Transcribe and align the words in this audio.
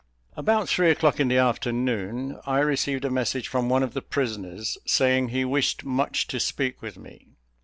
About 0.35 0.67
three 0.67 0.89
o'clock 0.89 1.19
in 1.19 1.27
the 1.27 1.37
afternoon, 1.37 2.39
I 2.47 2.57
received 2.61 3.05
a 3.05 3.11
message 3.11 3.47
from 3.47 3.69
one 3.69 3.83
of 3.83 3.93
the 3.93 4.01
prisoners, 4.01 4.79
saying, 4.83 5.27
he 5.29 5.45
wished 5.45 5.85
much 5.85 6.25
to 6.29 6.39
speak 6.39 6.81
with 6.81 6.97
me. 6.97 7.27